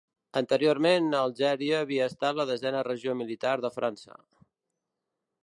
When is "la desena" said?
2.41-2.83